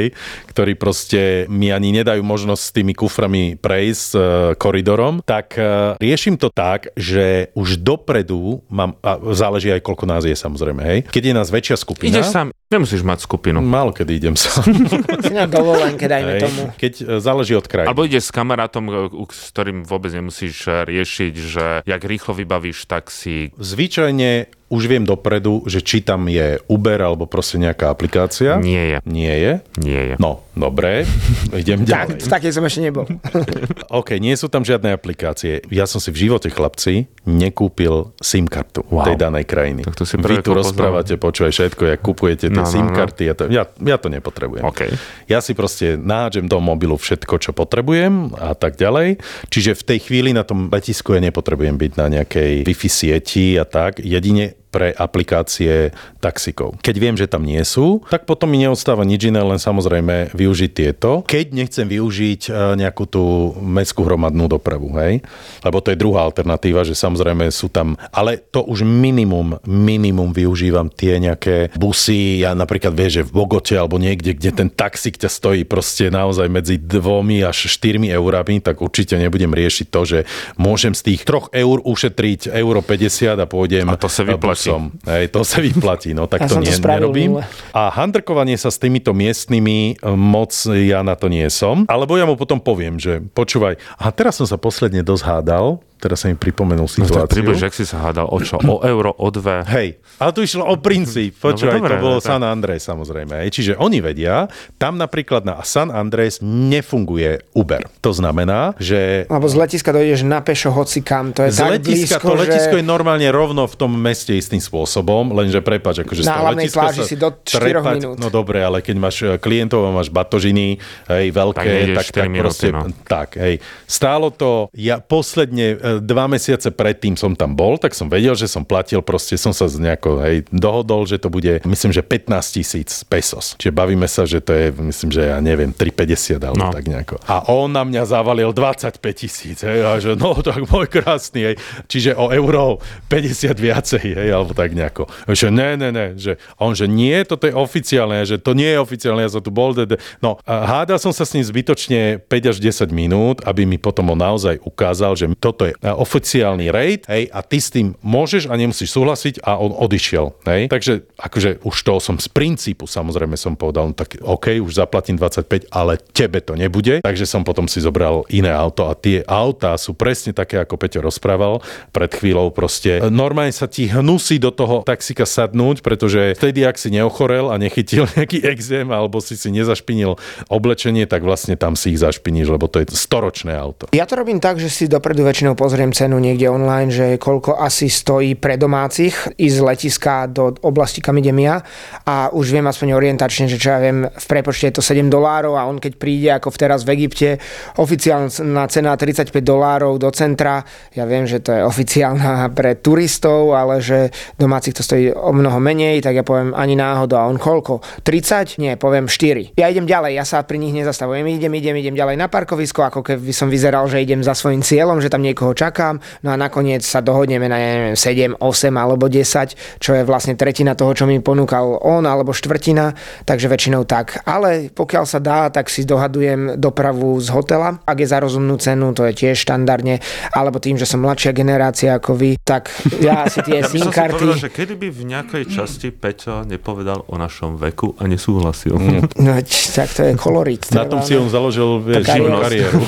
[0.54, 4.20] ktorí proste mi ani nedajú možnosť s tými kuframi prejsť e,
[4.56, 10.24] koridorom, tak e, riešim to tak, že už dopredu mám, a záleží aj koľko nás
[10.24, 11.00] je samozrejme, hej.
[11.08, 12.12] Keď je nás väčšia skupina.
[12.12, 13.64] Ideš sám, nemusíš mať skupinu.
[13.64, 14.68] Málo kedy idem sám.
[15.38, 16.42] Na dovolenke, dajme hej.
[16.44, 16.62] tomu.
[16.76, 17.88] Keď e, záleží od krajiny.
[17.88, 18.94] Alebo ideš s kamarátom, e,
[19.32, 23.56] s ktorým vôbec nemusíš e, riešiť, že jak rýchlo vybavíš taxi.
[23.56, 28.60] Zvyčajne už viem dopredu, že či tam je Uber alebo proste nejaká aplikácia.
[28.60, 28.98] Nie je.
[29.08, 29.54] Nie je?
[29.80, 30.16] Nie je.
[30.20, 31.08] No, dobre,
[31.64, 32.20] idem ďalej.
[32.20, 33.08] Tak, v takej som ešte nebol.
[34.00, 35.64] OK, nie sú tam žiadne aplikácie.
[35.72, 39.08] Ja som si v živote, chlapci, nekúpil SIM kartu wow.
[39.08, 39.88] tej danej krajiny.
[39.88, 43.24] Tak to si Vy tu rozprávate, počúvaj všetko, jak kupujete tie no, SIM karty.
[43.24, 43.32] No, no.
[43.32, 44.68] Ja, to, ja, ja to nepotrebujem.
[44.68, 44.92] Okay.
[45.32, 49.24] Ja si proste nahádžem do mobilu všetko, čo potrebujem a tak ďalej.
[49.48, 53.64] Čiže v tej chvíli na tom letisku ja nepotrebujem byť na nejakej Wi-Fi sieti a
[53.64, 54.04] tak.
[54.04, 56.76] Jedine pre aplikácie taxikov.
[56.84, 60.72] Keď viem, že tam nie sú, tak potom mi neostáva nič iné, len samozrejme využiť
[60.76, 61.24] tieto.
[61.24, 65.24] Keď nechcem využiť e, nejakú tú mestskú hromadnú dopravu, hej?
[65.64, 70.92] Lebo to je druhá alternatíva, že samozrejme sú tam, ale to už minimum, minimum využívam
[70.92, 75.32] tie nejaké busy, ja napríklad vieš, že v Bogote alebo niekde, kde ten taxík ťa
[75.32, 80.20] stojí proste naozaj medzi dvomi až štyrmi eurami, tak určite nebudem riešiť to, že
[80.60, 84.82] môžem z tých troch eur ušetriť euro 50 a pôjdem a to sa vyplatí som.
[85.06, 87.40] Hej, to sa vyplatí, no tak ja to, nie, to nerobím.
[87.72, 91.86] A handrkovanie sa s týmito miestnymi e, moc ja na to nie som.
[91.86, 96.32] Alebo ja mu potom poviem, že počúvaj, a teraz som sa posledne dozhádal, teraz sa
[96.32, 97.18] mi pripomenul situáciu.
[97.18, 98.62] No tak približ, ak si sa hádal, o čo?
[98.64, 99.66] O euro, o dve?
[99.66, 101.38] Hej, ale tu išlo o princíp.
[101.42, 103.44] No, Počúvaj, no, to bolo San Andrés samozrejme.
[103.50, 107.90] Čiže oni vedia, tam napríklad na San Andrés nefunguje Uber.
[108.06, 109.26] To znamená, že...
[109.28, 111.34] Alebo z letiska dojdeš na pešo hoci kam.
[111.34, 112.80] To je z tak letiska, blízko, to letisko že...
[112.82, 117.16] je normálne rovno v tom meste istým spôsobom, lenže prepač, akože na hlavnej pláži si
[117.18, 118.18] do 4 trepať, minút.
[118.22, 120.78] No dobre, ale keď máš eh, klientov a máš batožiny,
[121.10, 122.82] hej, veľké, tak, tak, tak proste, no.
[123.08, 123.60] tak, hej.
[123.88, 128.68] Stálo to, ja posledne dva mesiace predtým som tam bol, tak som vedel, že som
[128.68, 133.56] platil, proste som sa nejako hej, dohodol, že to bude, myslím, že 15 tisíc pesos.
[133.56, 136.74] Čiže bavíme sa, že to je, myslím, že ja neviem, 3,50 alebo no.
[136.74, 137.16] tak nejako.
[137.30, 141.56] A on na mňa zavalil 25 tisíc, hej, a že no tak môj krásny, hej.
[141.88, 145.08] Čiže o euro 50 viacej, hej, alebo tak nejako.
[145.30, 148.80] Že ne, ne, ne, že on, že nie, toto je oficiálne, že to nie je
[148.82, 149.78] oficiálne, ja som tu bol,
[150.20, 154.10] no a hádal som sa s ním zbytočne 5 až 10 minút, aby mi potom
[154.12, 158.54] on naozaj ukázal, že toto je oficiálny rate, hej, a ty s tým môžeš a
[158.58, 160.62] nemusíš súhlasiť a on odišiel, hej.
[160.74, 165.22] Takže akože už to som z princípu samozrejme som povedal, no tak OK, už zaplatím
[165.22, 169.78] 25, ale tebe to nebude, takže som potom si zobral iné auto a tie autá
[169.78, 171.62] sú presne také, ako Peťo rozprával
[171.94, 173.02] pred chvíľou proste.
[173.08, 178.10] Normálne sa ti hnusí do toho taxika sadnúť, pretože vtedy, ak si neochorel a nechytil
[178.18, 180.18] nejaký exém alebo si si nezašpinil
[180.50, 183.90] oblečenie, tak vlastne tam si ich zašpiníš, lebo to je storočné auto.
[183.94, 187.92] Ja to robím tak, že si dopredu väčšinou pozriem cenu niekde online, že koľko asi
[187.92, 191.60] stojí pre domácich ísť z letiska do oblasti, kam idem ja
[192.08, 195.60] a už viem aspoň orientačne, že čo ja viem, v prepočte je to 7 dolárov
[195.60, 197.44] a on keď príde ako teraz v Egypte,
[197.76, 200.64] oficiálna cena 35 dolárov do centra,
[200.96, 205.60] ja viem, že to je oficiálna pre turistov, ale že domácich to stojí o mnoho
[205.60, 207.84] menej, tak ja poviem ani náhodou a on koľko?
[208.08, 208.56] 30?
[208.64, 209.60] Nie, poviem 4.
[209.60, 213.04] Ja idem ďalej, ja sa pri nich nezastavujem, idem, idem, idem ďalej na parkovisko, ako
[213.04, 216.86] keby som vyzeral, že idem za svojím cieľom, že tam niekoho čakám, no a nakoniec
[216.86, 221.18] sa dohodneme na neviem, 7, 8 alebo 10, čo je vlastne tretina toho, čo mi
[221.18, 222.94] ponúkal on, alebo štvrtina,
[223.26, 224.22] takže väčšinou tak.
[224.30, 227.82] Ale pokiaľ sa dá, tak si dohadujem dopravu z hotela.
[227.90, 229.98] Ak je za rozumnú cenu, to je tiež štandardne,
[230.30, 232.70] alebo tým, že som mladšia generácia ako vy, tak
[233.02, 234.22] ja si tie ja SIM karty...
[234.22, 238.78] Povedal, že kedy by v nejakej časti Peťo nepovedal o našom veku a nesúhlasil.
[238.78, 239.02] Mm.
[239.24, 239.34] No,
[239.74, 240.68] tak to je kolorit.
[240.76, 242.40] Na tom si on založil vieš, kariéru.
[242.44, 242.80] kariéru.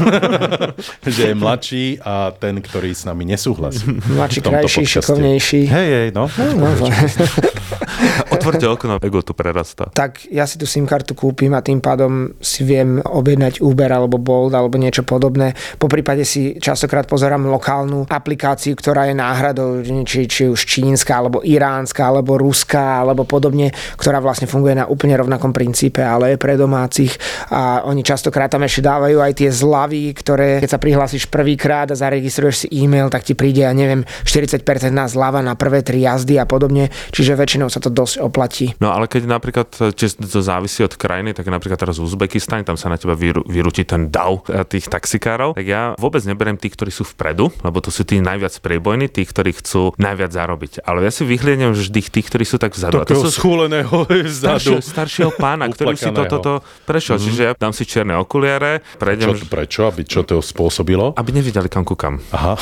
[1.16, 3.88] že je mladší a ten ten, ktorý s nami nesúhlasí.
[3.88, 5.62] Mladší, krajší, šikovnejší.
[5.72, 6.28] Hej, hej, no.
[6.28, 6.88] No, no,
[8.40, 9.92] Otvorte okno, ego tu prerastá.
[9.92, 14.16] tak ja si tú SIM kartu kúpim a tým pádom si viem objednať Uber alebo
[14.16, 15.52] Bolt alebo niečo podobné.
[15.76, 21.44] Po prípade si častokrát pozerám lokálnu aplikáciu, ktorá je náhradou či, či už čínska alebo
[21.44, 26.56] iránska alebo ruská alebo podobne, ktorá vlastne funguje na úplne rovnakom princípe, ale je pre
[26.56, 27.20] domácich
[27.52, 32.00] a oni častokrát tam ešte dávajú aj tie zľavy, ktoré keď sa prihlásiš prvýkrát a
[32.00, 36.40] zaregistruješ si e-mail, tak ti príde, ja neviem, 40% na zľava na prvé tri jazdy
[36.40, 38.78] a podobne, čiže väčšinou sa to dosť oplatí.
[38.78, 42.88] No ale keď napríklad, či to závisí od krajiny, tak napríklad teraz Uzbekistan, tam sa
[42.88, 46.92] na teba vyru, vyrúti ten dav eh, tých taxikárov, tak ja vôbec neberiem tých, ktorí
[46.94, 50.86] sú vpredu, lebo to sú tí najviac priebojní, tí, ktorí chcú najviac zarobiť.
[50.86, 53.02] Ale ja si vyhliadnem vždy tých, ktorí sú tak vzadu.
[53.02, 54.78] A to Takého sú schúleného vzadu.
[54.78, 56.54] staršie, staršieho pána, ktorý si toto to, to
[56.86, 57.18] prešiel.
[57.18, 57.28] Mm-hmm.
[57.34, 59.82] Čiže ja dám si čierne okuliare, prejdem, Čo, prečo?
[59.90, 61.18] Aby čo to spôsobilo?
[61.18, 62.22] aby nevideli, kam kúkam.
[62.32, 62.54] Aha.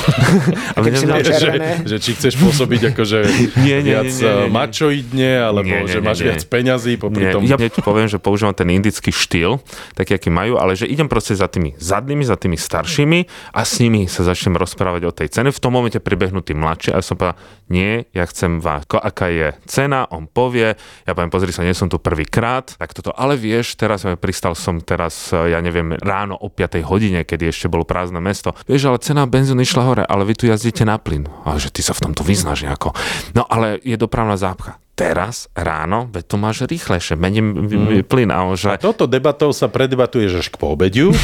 [0.78, 1.50] Aby nevideli, že,
[1.84, 3.18] že či chceš pôsobiť akože
[3.60, 4.50] Nie, nie, viac nie, nie, nie, nie.
[4.50, 6.26] mačoidne, alebo Nie, nie, že nie, máš nie.
[6.30, 7.42] viac peňazí, popri Nie, tom...
[7.44, 9.58] ja poviem, že používam ten indický štýl,
[9.98, 13.82] taký, aký majú, ale že idem proste za tými zadnými, za tými staršími a s
[13.82, 15.50] nimi sa začnem rozprávať o tej cene.
[15.50, 17.36] V tom momente pribehnú tí mladší a som povedal,
[17.68, 20.72] nie, ja chcem vás, aká je cena, on povie,
[21.04, 24.56] ja poviem, pozri sa, nie som tu prvýkrát, tak toto, ale vieš, teraz ja pristal
[24.56, 28.56] som teraz, ja neviem, ráno o 5 hodine, kedy ešte bolo prázdne mesto.
[28.64, 31.28] Vieš, ale cena benzínu išla hore, ale vy tu jazdíte na plyn.
[31.44, 32.96] Ale že ty sa v tomto vyznáš nejako.
[33.36, 38.10] No ale je dopravná zápcha teraz ráno, veď to máš rýchlejšie, menej mm.
[38.10, 38.74] plyn a že...
[38.74, 41.14] A toto debatou sa predebatuješ až k poobediu.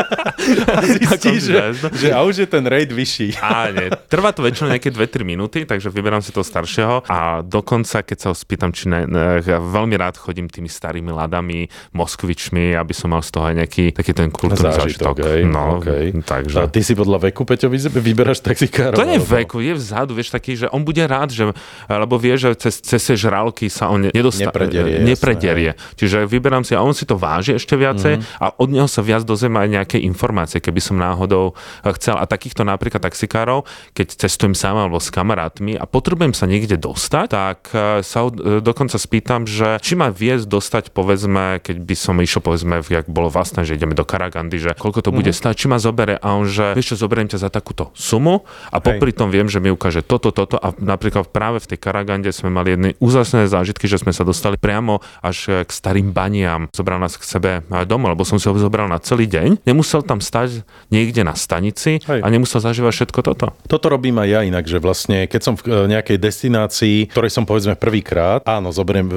[0.72, 1.60] a zistíš, že,
[2.00, 3.36] že a už je ten rate vyšší.
[3.44, 8.00] A nie, trvá to väčšinou nejaké 2-3 minúty, takže vyberám si toho staršieho a dokonca,
[8.00, 12.72] keď sa ho spýtam, či ne, ne, ja veľmi rád chodím tými starými ladami, moskvičmi,
[12.72, 15.20] aby som mal z toho aj nejaký taký ten kultúrny zážitok.
[15.20, 16.16] hej, No, okay.
[16.24, 16.64] takže...
[16.64, 18.96] A ty si podľa veku, Peťo, vyberáš taxikárov?
[18.96, 21.52] To nie je veku, je vzadu, vieš, taký, že on bude rád, že,
[21.84, 24.46] lebo vie, že cez, cez tie žralky sa on nedostane.
[24.46, 25.70] Neprederie, neprederie.
[25.98, 28.38] Čiže vyberám si, a on si to váži ešte viacej mm.
[28.38, 32.14] a od neho sa viac dozviem aj nejaké informácie, keby som náhodou eh, chcel.
[32.14, 33.66] A takýchto napríklad taxikárov,
[33.98, 38.62] keď cestujem sám alebo s kamarátmi a potrebujem sa niekde dostať, tak eh, sa eh,
[38.62, 43.26] dokonca spýtam, že či ma viesť dostať, povedzme, keď by som išiel, povedzme, jak bolo
[43.26, 46.46] vlastné, že ideme do Karagandy, že koľko to bude stať, či ma zobere a on,
[46.46, 50.04] že vieš čo, zoberiem ťa za takúto sumu a popri tom viem, že mi ukáže
[50.04, 54.12] toto, toto a napríklad práve v tej Karagande sme mali jedny úžasné zážitky, že sme
[54.12, 56.68] sa dostali priamo až k starým baniam.
[56.70, 57.50] Zobral nás k sebe
[57.88, 59.64] domov, lebo som si ho zobral na celý deň.
[59.64, 62.20] Nemusel tam stať niekde na stanici Hej.
[62.20, 63.46] a nemusel zažívať všetko toto.
[63.66, 67.48] Toto robím aj ja inak, že vlastne keď som v e, nejakej destinácii, ktorej som
[67.48, 69.08] povedzme prvýkrát, áno, zoberiem,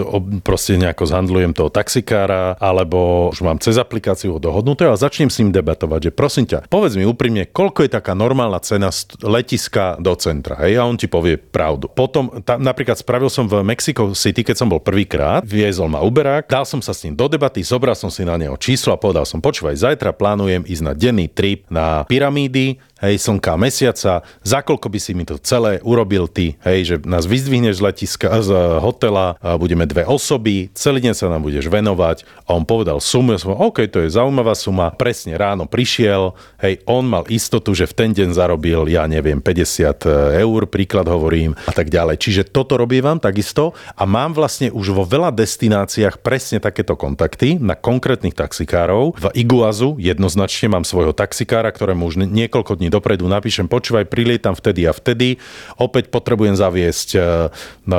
[0.41, 5.43] proste nejako zhandlujem toho taxikára, alebo už mám cez aplikáciu ho dohodnuté a začnem s
[5.43, 8.87] ním debatovať, že prosím ťa, povedz mi úprimne, koľko je taká normálna cena
[9.19, 11.91] letiska do centra, hej, a on ti povie pravdu.
[11.91, 16.45] Potom, tá, napríklad spravil som v Mexico City, keď som bol prvýkrát, viezol ma Uberák,
[16.45, 19.25] dal som sa s ním do debaty, zobral som si na neho číslo a povedal
[19.25, 24.87] som, počúvaj, zajtra plánujem ísť na denný trip na pyramídy, hej, slnka mesiaca, za koľko
[24.87, 29.35] by si mi to celé urobil ty, hej, že nás vyzdvihneš z letiska, z hotela,
[29.43, 33.43] a budeme dve osoby, celý deň sa nám budeš venovať a on povedal sumu, ja
[33.43, 36.31] som povedal, OK, to je zaujímavá suma, presne ráno prišiel,
[36.63, 41.57] hej, on mal istotu, že v ten deň zarobil, ja neviem, 50 eur, príklad hovorím
[41.67, 42.21] a tak ďalej.
[42.21, 47.73] Čiže toto robievam takisto a mám vlastne už vo veľa destináciách presne takéto kontakty na
[47.73, 49.17] konkrétnych taxikárov.
[49.17, 53.25] V Iguazu jednoznačne mám svojho taxikára, ktorému už niekoľko dní dopredu.
[53.25, 55.41] Napíšem, počúvaj, prilietam vtedy a vtedy,
[55.81, 57.19] opäť potrebujem zaviesť e,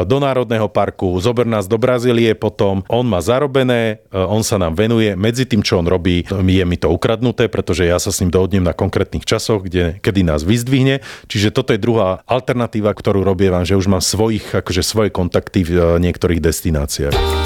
[0.06, 4.78] do Národného parku, zober nás do Brazílie potom, on má zarobené, e, on sa nám
[4.78, 8.30] venuje, medzi tým, čo on robí, je mi to ukradnuté, pretože ja sa s ním
[8.30, 11.02] dohodnem na konkrétnych časoch, kde, kedy nás vyzdvihne.
[11.26, 15.70] Čiže toto je druhá alternatíva, ktorú robievam, že už mám svojich, akože svoje kontakty v
[15.74, 17.43] e, niektorých destináciách.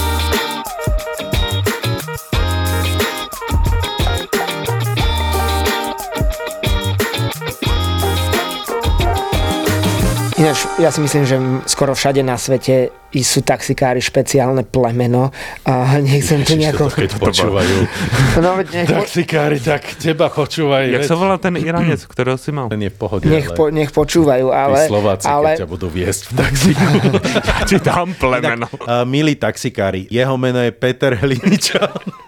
[10.79, 11.37] Ja si myslím, že
[11.67, 15.33] skoro všade na svete i sú taxikári špeciálne plemeno
[15.64, 16.93] a nechcem to nejako...
[16.93, 17.77] Keď počúvajú
[18.38, 20.93] No, nech, taxikári, tak teba počúvaj.
[20.93, 22.69] Jak sa volá ten Iranec, ktorého si mal?
[22.71, 24.87] Ten je v pohode, nech, ale po, nech počúvajú, ale...
[24.87, 26.87] tí Slováci, ale keď ťa budú viesť v taxíku.
[27.67, 28.69] Ti dám plemeno.
[28.85, 32.28] Uh, milí taxikári, jeho meno je Peter Hliničan.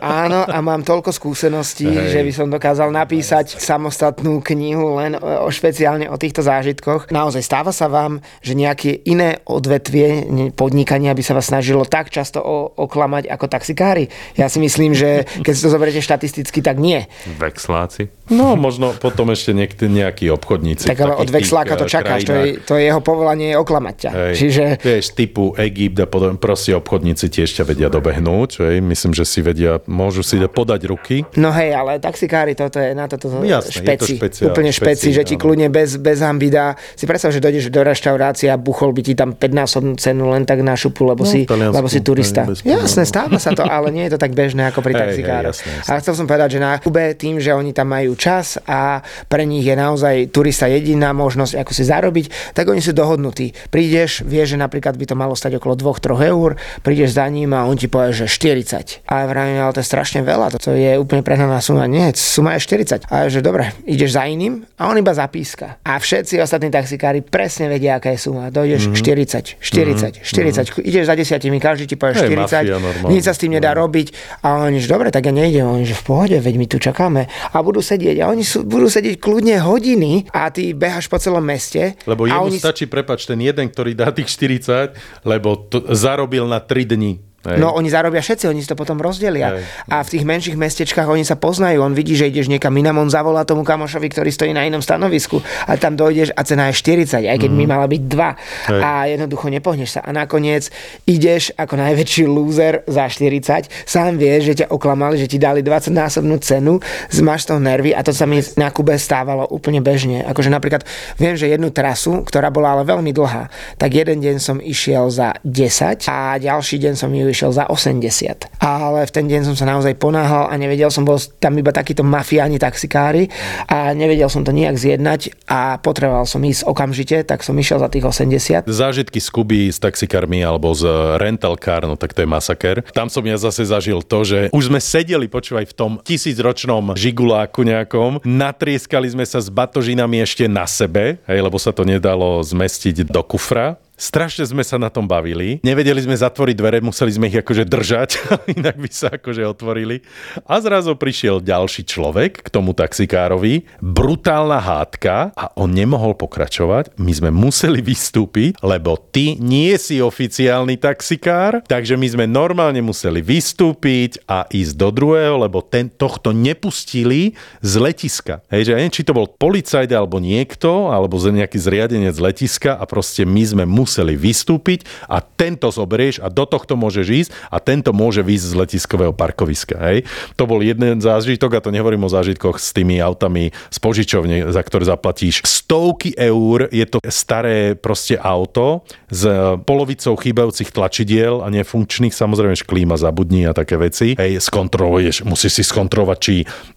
[0.00, 2.14] Áno, a mám toľko skúseností, Hej.
[2.14, 7.10] že by som dokázal napísať samostatnú knihu len o, o špeciálne o týchto zážitkoch.
[7.10, 12.38] Naozaj stáva sa vám, že nejaké iné odvetvie podnikania by sa vás snažilo tak často
[12.38, 14.06] o, oklamať ako taxikári?
[14.38, 17.04] Ja si myslím, že keď si to zoberiete štatisticky, tak nie.
[17.38, 18.10] Vexláci.
[18.32, 20.88] No, možno potom ešte niekto, nejakí obchodníci.
[20.88, 23.94] Tak ale od vexláka to eh, čakáš, to je, to je jeho povolanie je oklamať
[23.98, 24.10] ťa.
[24.10, 24.34] Hej.
[24.38, 28.64] Čiže Vieš, typu Egypt a potom proste obchodníci tiež ťa vedia dobehnúť.
[28.64, 28.80] Hej.
[28.80, 31.24] Myslím, že si vedia, môžu si podať ruky.
[31.34, 34.12] No hej, ale taxikári, toto je na toto No jasné, je to špeci.
[34.18, 36.76] špeciál- úplne špeci, špeci, že ti kľudne bez, bez hamby dá.
[36.92, 40.60] Si predstav, že dojdeš do reštaurácie a buchol by ti tam 5-násobnú cenu len tak
[40.60, 42.44] na šupu, lebo, No, si, lebo si turista.
[42.44, 45.56] Jasné, stáva sa to, ale nie je to tak bežné ako pri taxikároch.
[45.86, 49.46] Ale chcel som povedať, že na Kube tým, že oni tam majú čas a pre
[49.46, 53.54] nich je naozaj turista jediná možnosť, ako si zarobiť, tak oni sú dohodnutí.
[53.70, 57.62] Prídeš, vieš, že napríklad by to malo stať okolo 2-3 eur, prídeš za ním a
[57.62, 59.06] on ti povie, že 40.
[59.06, 61.86] A ja vravím, ale to je strašne veľa, to je úplne prehnaná suma.
[61.86, 63.06] Nie, suma je 40.
[63.08, 65.78] A že dobre, ideš za iným a on iba zapíska.
[65.86, 68.50] A všetci ostatní taxikári presne vedia, aká je suma.
[68.50, 69.58] Dojdeš mm-hmm.
[69.58, 70.82] 40, 40, mm-hmm.
[70.82, 70.82] 40.
[70.82, 72.42] Ideš za desiatimi, každý ti povie Hej, 40.
[72.42, 73.08] mafia.
[73.08, 74.40] Nič sa s tým nedá robiť.
[74.42, 75.64] A oni, že dobre, tak ja nejdem.
[75.64, 77.30] Oni, že v pohode, veď my tu čakáme.
[77.30, 78.24] A budú sedieť.
[78.24, 81.94] A oni sú, budú sedieť kľudne hodiny a ty behaš po celom meste.
[82.04, 82.58] Lebo a jemu oni...
[82.58, 87.31] stačí, prepač, ten jeden, ktorý dá tých 40, lebo to zarobil na 3 dni.
[87.42, 87.58] Hej.
[87.58, 89.58] No oni zarobia všetci, oni si to potom rozdelia.
[89.58, 89.66] Hej.
[89.90, 91.82] A v tých menších mestečkách oni sa poznajú.
[91.82, 95.42] On vidí, že ideš niekam inam, on zavolá tomu kamošovi, ktorý stojí na inom stanovisku.
[95.66, 97.58] A tam dojdeš a cena je 40, aj keď mm.
[97.58, 98.70] by mala byť 2.
[98.70, 98.80] Hej.
[98.86, 100.00] A jednoducho nepohneš sa.
[100.06, 100.70] A nakoniec
[101.10, 103.66] ideš ako najväčší lúzer za 40.
[103.90, 106.78] Sám vieš, že ťa oklamali, že ti dali 20 násobnú cenu,
[107.10, 110.22] zmáš z toho nervy a to sa mi na Kube stávalo úplne bežne.
[110.22, 110.86] Akože napríklad
[111.18, 113.50] viem, že jednu trasu, ktorá bola ale veľmi dlhá,
[113.82, 118.60] tak jeden deň som išiel za 10 a ďalší deň som ju išiel za 80.
[118.60, 122.04] Ale v ten deň som sa naozaj ponáhal a nevedel som, bol tam iba takíto
[122.04, 123.32] mafiáni taxikári
[123.66, 127.88] a nevedel som to nejak zjednať a potreboval som ísť okamžite, tak som išiel za
[127.88, 128.68] tých 80.
[128.68, 130.86] Zážitky z Kuby s taxikármi alebo z
[131.18, 132.84] rental car, no tak to je masaker.
[132.92, 137.64] Tam som ja zase zažil to, že už sme sedeli, počúvaj, v tom tisícročnom žiguláku
[137.64, 143.08] nejakom, natrieskali sme sa s batožinami ešte na sebe, hej, lebo sa to nedalo zmestiť
[143.08, 143.80] do kufra.
[143.92, 145.60] Strašne sme sa na tom bavili.
[145.60, 148.10] Nevedeli sme zatvoriť dvere, museli sme ich akože držať,
[148.58, 150.00] inak by sa akože otvorili.
[150.48, 156.96] A zrazu prišiel ďalší človek k tomu taxikárovi, brutálna hádka a on nemohol pokračovať.
[156.96, 163.20] My sme museli vystúpiť, lebo ty nie si oficiálny taxikár, takže my sme normálne museli
[163.20, 168.40] vystúpiť a ísť do druhého, lebo ten, tohto nepustili z letiska.
[168.48, 173.22] Hej, že neviem, či to bol policajt alebo niekto, alebo nejaký zriadenec letiska a proste
[173.22, 173.81] my sme museli
[174.16, 179.12] vystúpiť a tento zoberieš a do tohto môžeš ísť a tento môže výjsť z letiskového
[179.12, 179.76] parkoviska.
[179.78, 180.08] Hej.
[180.40, 184.62] To bol jeden zážitok a to nehovorím o zážitkoch s tými autami z požičovne, za
[184.64, 186.72] ktoré zaplatíš stovky eur.
[186.72, 189.28] Je to staré proste auto s
[189.68, 194.14] polovicou chýbajúcich tlačidiel a nefunkčných, samozrejme klíma zabudní a také veci.
[194.16, 196.34] Hej, skontroluješ, musíš si skontrolovať, či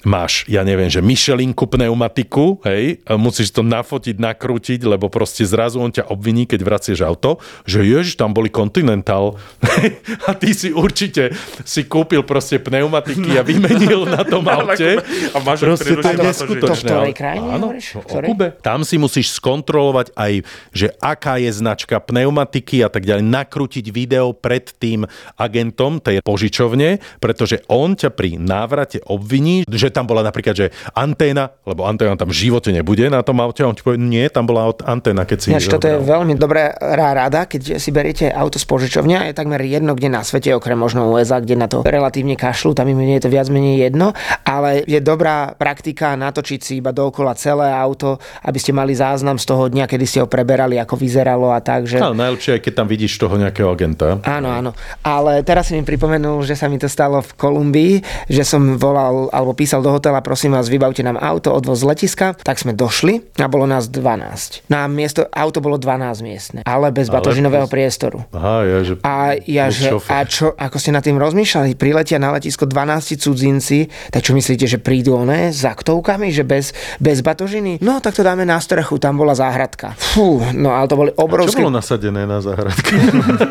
[0.07, 5.91] máš, ja neviem, že Michelinku pneumatiku, hej, musíš to nafotiť, nakrútiť, lebo proste zrazu on
[5.91, 6.59] ťa obviní, keď
[6.95, 9.35] vracieš auto, že ježiš, tam boli Continental
[10.29, 11.35] a ty si určite
[11.67, 15.03] si kúpil proste pneumatiky a vymenil na tom aute.
[15.35, 16.89] A máš Proste to je to, že- neskutočné.
[16.89, 17.99] To v krajine Áno, hovoríš?
[17.99, 18.01] o?
[18.05, 18.47] Kube.
[18.63, 20.31] Tam si musíš skontrolovať aj,
[20.71, 25.03] že aká je značka pneumatiky a tak ďalej, nakrútiť video pred tým
[25.35, 31.51] agentom tej požičovne, pretože on ťa pri návrate obviní, že tam bola napríklad, že anténa,
[31.65, 34.71] lebo anténa tam v živote nebude na tom aute, on ti povie, nie, tam bola
[34.85, 35.47] anténa, keď si...
[35.51, 39.61] Ináč, toto je veľmi dobrá rada, keď si beriete auto z požičovne a je takmer
[39.65, 43.25] jedno, kde na svete, okrem možno USA, kde na to relatívne kašľú, tam im je
[43.25, 44.13] to viac menej jedno,
[44.45, 49.45] ale je dobrá praktika natočiť si iba dookola celé auto, aby ste mali záznam z
[49.45, 51.97] toho dňa, kedy ste ho preberali, ako vyzeralo a tak, že...
[51.97, 54.19] Ale najlepšie je, keď tam vidíš toho nejakého agenta.
[54.23, 54.71] Áno, áno.
[55.01, 57.93] Ale teraz si mi pripomenul, že sa mi to stalo v Kolumbii,
[58.27, 62.27] že som volal alebo písal do hotela, prosím vás, vybavte nám auto, odvoz z letiska.
[62.41, 64.67] Tak sme došli a bolo nás 12.
[64.67, 68.19] Na miesto, auto bolo 12 miestne, ale bez Ale batožinového plus- priestoru.
[68.35, 68.93] Aha, ja, že...
[68.99, 73.87] A ja, že, a čo, ako ste nad tým rozmýšľali, priletia na letisko 12 cudzinci,
[74.11, 77.79] tak čo myslíte, že prídu one s aktovkami, že bez, bez batožiny?
[77.79, 79.95] No, tak to dáme na strechu, tam bola záhradka.
[79.95, 82.91] Fú, no ale to boli Čo obrovské bolo nasadené na záhradke?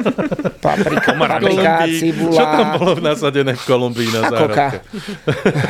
[0.64, 2.36] paprika, paprika, cibula.
[2.36, 4.76] Čo tam bolo nasadené v Kolumbii na A záhradke?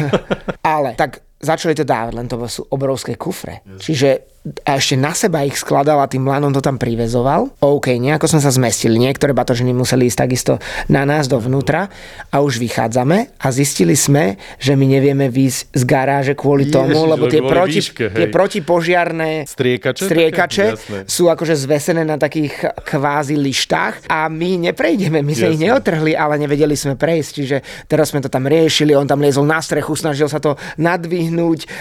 [0.74, 3.60] Ale tak začali to dávať, len to sú obrovské kufre.
[3.78, 7.48] Čiže a ešte na seba ich skladal a tým lanom to tam privezoval.
[7.64, 9.00] OK, nejako sme sa zmestili.
[9.00, 10.60] Niektoré batožiny museli ísť takisto
[10.92, 11.88] na nás dovnútra
[12.28, 17.08] a už vychádzame a zistili sme, že my nevieme výjsť z garáže kvôli tomu, Ježiš,
[17.16, 20.66] lebo tie, proti, výške, tie protipožiarné striekače, striekače
[21.08, 26.36] sú akože zvesené na takých kvázi lištách a my neprejdeme, my sme ich neotrhli, ale
[26.36, 27.56] nevedeli sme prejsť, čiže
[27.88, 31.33] teraz sme to tam riešili, on tam liezol na strechu, snažil sa to nadvihnúť,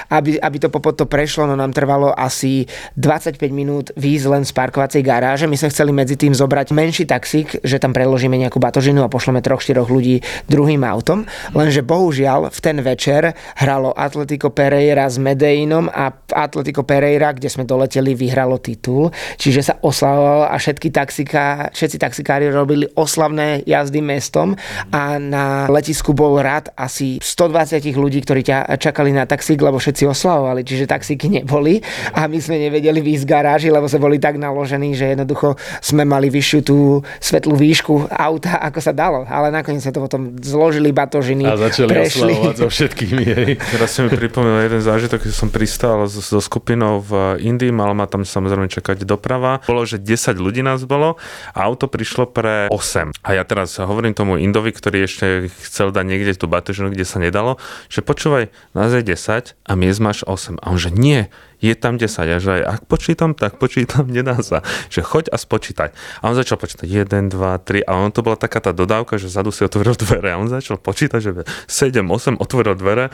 [0.10, 2.66] aby, aby to popod to prešlo, no nám trvalo asi
[2.98, 5.46] 25 minút výjsť len z parkovacej garáže.
[5.46, 9.44] My sme chceli medzi tým zobrať menší taxík, že tam preložíme nejakú batožinu a pošleme
[9.44, 11.26] troch, štyroch ľudí druhým autom.
[11.54, 17.68] Lenže bohužiaľ v ten večer hralo Atletico Pereira s Medeinom a Atletico Pereira, kde sme
[17.68, 19.14] doleteli, vyhralo titul.
[19.38, 24.56] Čiže sa oslavovalo a všetky taxika, všetci taxikári robili oslavné jazdy mestom
[24.92, 30.08] a na letisku bol rád asi 120 ľudí, ktorí ťa čakali na taxík, lebo všetci
[30.08, 31.84] oslavovali, čiže taxíky neboli
[32.16, 36.08] a my sme nevedeli výjsť z garáži, lebo sme boli tak naložení, že jednoducho sme
[36.08, 39.28] mali vyššiu tú svetlú výšku auta, ako sa dalo.
[39.28, 41.44] Ale nakoniec sa to potom zložili batožiny.
[41.44, 42.32] A začali prešli.
[42.40, 43.24] oslavovať so všetkými.
[43.28, 43.52] Jej.
[43.76, 47.92] Teraz si mi pripomínal jeden zážitok, keď som pristal so, so skupinou v Indii, mal
[47.92, 49.60] ma tam samozrejme čakať doprava.
[49.68, 51.20] Bolo, že 10 ľudí nás bolo
[51.52, 53.12] a auto prišlo pre 8.
[53.28, 57.20] A ja teraz hovorím tomu Indovi, ktorý ešte chcel dať niekde tú batožinu, kde sa
[57.20, 57.60] nedalo,
[57.92, 59.23] že počúvaj, nás je 10
[59.64, 60.60] a miest máš 8.
[60.60, 61.32] A on že nie,
[61.64, 62.12] je tam 10.
[62.28, 64.60] A že aj ak počítam, tak počítam, nedá sa.
[64.92, 65.90] Že choď a spočítaj.
[66.20, 69.32] A on začal počítať 1, 2, 3 a on to bola taká tá dodávka, že
[69.32, 71.32] zadu si otvoril dvere a on začal počítať, že
[71.68, 73.08] 7, 8 otvoril dvere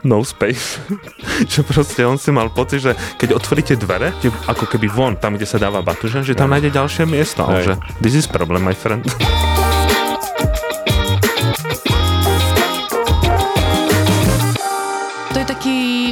[0.00, 0.80] no space.
[1.52, 4.16] že proste on si mal pocit, že keď otvoríte dvere,
[4.48, 7.44] ako keby von, tam, kde sa dáva batužen, že tam nájde ďalšie miesto.
[7.44, 9.04] A že this is problem, my friend.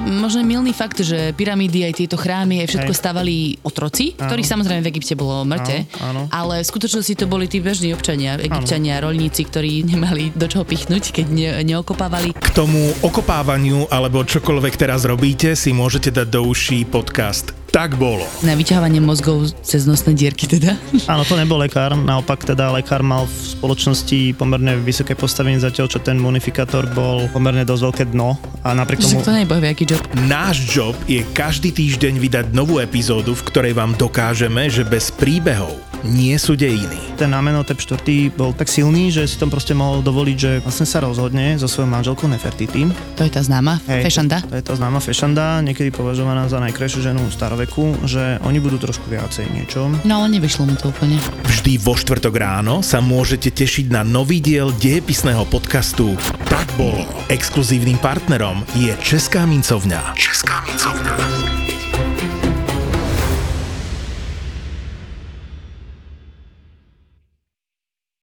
[0.01, 3.01] Možno milný fakt, že pyramídy aj tieto chrámy aj všetko Hej.
[3.01, 4.31] stavali otroci, áno.
[4.31, 6.23] ktorých samozrejme v Egypte bolo mŕte, áno, áno.
[6.31, 9.11] ale v skutočnosti to boli tí bežní občania, egyptiania, áno.
[9.11, 12.39] rolníci, ktorí nemali do čoho pichnúť, keď ne, neokopávali.
[12.39, 18.27] K tomu okopávaniu alebo čokoľvek teraz robíte si môžete dať do uší podcast tak bolo.
[18.43, 20.75] Na vyťahovanie mozgov cez nosné dierky teda?
[21.07, 26.03] Áno, to nebol lekár, naopak teda lekár mal v spoločnosti pomerne vysoké postavenie zatiaľ, čo
[26.03, 28.35] ten munifikátor bol pomerne dosť veľké dno
[28.67, 29.23] a napriek tomu...
[29.23, 30.03] to neboj, aký job.
[30.27, 35.71] Náš job je každý týždeň vydať novú epizódu, v ktorej vám dokážeme, že bez príbehov
[36.07, 37.19] nie sú dejiny.
[37.19, 41.03] Ten Amenhotep 4 bol tak silný, že si tam proste mohol dovoliť, že vlastne sa
[41.03, 42.87] rozhodne so svojou manželkou Nefertiti.
[43.19, 44.39] To je tá známa Hej, fešanda?
[44.47, 47.27] To, to je tá známa fešanda, niekedy považovaná za najkrajšiu ženu
[47.69, 49.93] staroveku, že oni budú trošku viacej niečo.
[50.05, 51.21] No ale nevyšlo mu to úplne.
[51.45, 56.17] Vždy vo štvrtok ráno sa môžete tešiť na nový diel dejepisného podcastu
[56.49, 57.05] Tak bolo.
[57.29, 60.17] Exkluzívnym partnerom je Česká mincovňa.
[60.17, 60.65] Česká